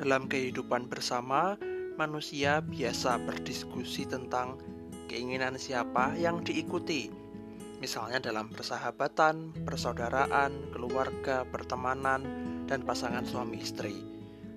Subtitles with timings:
[0.00, 1.60] Dalam kehidupan bersama,
[2.00, 4.56] manusia biasa berdiskusi tentang
[5.12, 7.12] keinginan siapa yang diikuti.
[7.84, 12.24] Misalnya dalam persahabatan, persaudaraan, keluarga, pertemanan,
[12.64, 13.92] dan pasangan suami istri.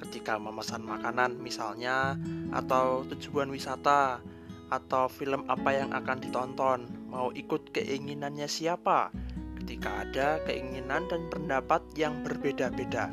[0.00, 2.16] Ketika memesan makanan misalnya,
[2.56, 4.24] atau tujuan wisata,
[4.72, 9.12] atau film apa yang akan ditonton, mau ikut keinginannya siapa,
[9.60, 13.12] ketika ada keinginan dan pendapat yang berbeda-beda.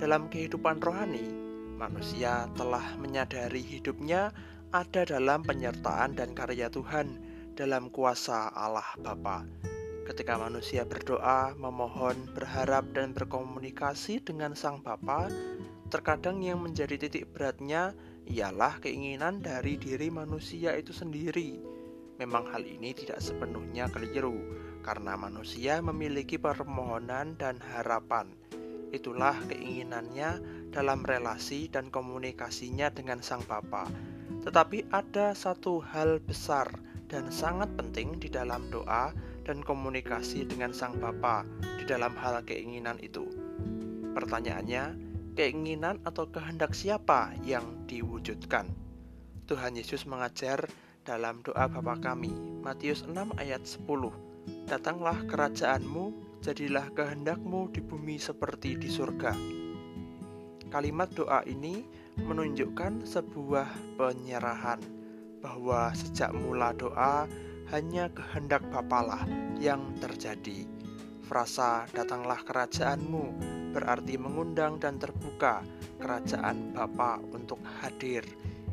[0.00, 1.28] Dalam kehidupan rohani,
[1.76, 4.32] manusia telah menyadari hidupnya
[4.72, 7.20] ada dalam penyertaan dan karya Tuhan
[7.52, 9.44] dalam kuasa Allah Bapa.
[10.08, 15.28] Ketika manusia berdoa, memohon, berharap, dan berkomunikasi dengan Sang Bapa,
[15.92, 17.92] terkadang yang menjadi titik beratnya
[18.24, 21.60] ialah keinginan dari diri manusia itu sendiri.
[22.16, 24.48] Memang hal ini tidak sepenuhnya keliru,
[24.80, 28.39] karena manusia memiliki permohonan dan harapan
[28.90, 30.42] Itulah keinginannya
[30.74, 33.86] dalam relasi dan komunikasinya dengan Sang Bapa.
[34.42, 36.70] Tetapi ada satu hal besar
[37.10, 39.14] dan sangat penting di dalam doa
[39.46, 41.42] dan komunikasi dengan Sang Bapa
[41.78, 43.26] di dalam hal keinginan itu.
[44.14, 44.94] Pertanyaannya,
[45.34, 48.70] keinginan atau kehendak siapa yang diwujudkan?
[49.46, 50.70] Tuhan Yesus mengajar
[51.02, 52.30] dalam doa Bapa kami,
[52.62, 53.86] Matius 6 ayat 10.
[54.70, 59.36] Datanglah kerajaanmu, jadilah kehendakmu di bumi seperti di surga.
[60.72, 61.84] Kalimat doa ini
[62.16, 64.80] menunjukkan sebuah penyerahan
[65.44, 67.28] bahwa sejak mula doa
[67.68, 69.28] hanya kehendak Bapalah
[69.60, 70.64] yang terjadi.
[71.28, 73.24] Frasa datanglah kerajaanmu
[73.76, 75.62] berarti mengundang dan terbuka
[76.00, 78.24] kerajaan Bapa untuk hadir.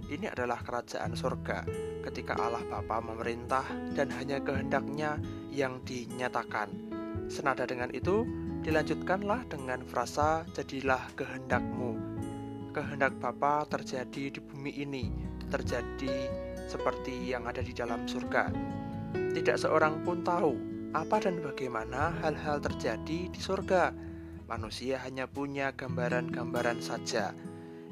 [0.08, 1.68] Ini adalah kerajaan surga
[2.08, 5.20] ketika Allah Bapa memerintah dan hanya kehendaknya
[5.52, 6.97] yang dinyatakan
[7.28, 8.24] Senada dengan itu,
[8.64, 11.96] dilanjutkanlah dengan frasa jadilah kehendakmu.
[12.72, 15.12] Kehendak Bapa terjadi di bumi ini,
[15.52, 16.32] terjadi
[16.68, 18.52] seperti yang ada di dalam surga.
[19.12, 20.56] Tidak seorang pun tahu
[20.96, 23.92] apa dan bagaimana hal-hal terjadi di surga.
[24.48, 27.36] Manusia hanya punya gambaran-gambaran saja.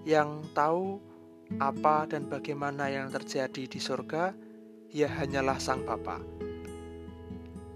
[0.08, 1.00] Yang tahu
[1.60, 4.32] apa dan bagaimana yang terjadi di surga,
[4.92, 6.24] ya hanyalah Sang Bapa.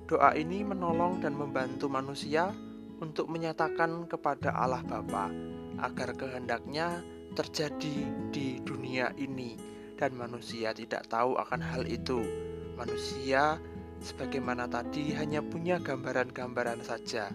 [0.09, 2.50] Doa ini menolong dan membantu manusia
[2.97, 5.30] untuk menyatakan kepada Allah Bapa
[5.78, 7.06] agar kehendaknya
[7.38, 9.53] terjadi di dunia ini
[10.02, 12.25] dan manusia tidak tahu akan hal itu.
[12.74, 13.62] Manusia
[14.02, 17.30] sebagaimana tadi hanya punya gambaran-gambaran saja.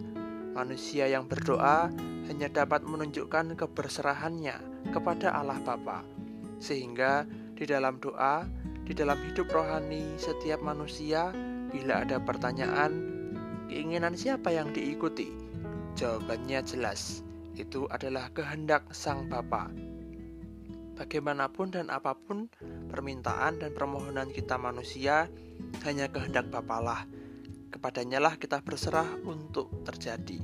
[0.51, 1.87] Manusia yang berdoa
[2.27, 6.03] hanya dapat menunjukkan keberserahannya kepada Allah Bapa.
[6.59, 7.23] Sehingga
[7.55, 8.43] di dalam doa,
[8.83, 11.31] di dalam hidup rohani setiap manusia
[11.75, 13.03] Bila ada pertanyaan,
[13.67, 15.27] keinginan siapa yang diikuti?
[15.99, 17.19] Jawabannya jelas,
[17.59, 19.67] itu adalah kehendak Sang Bapa.
[20.95, 22.47] Bagaimanapun dan apa pun
[22.87, 25.27] permintaan dan permohonan kita manusia,
[25.83, 27.11] hanya kehendak Bapalah.
[27.67, 30.39] Kepadanya lah kita berserah untuk terjadi.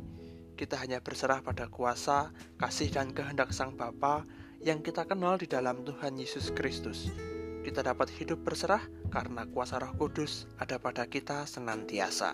[0.59, 4.27] Kita hanya berserah pada kuasa, kasih dan kehendak Sang Bapa
[4.59, 7.07] yang kita kenal di dalam Tuhan Yesus Kristus
[7.61, 8.81] kita dapat hidup berserah
[9.13, 12.33] karena kuasa Roh Kudus ada pada kita senantiasa.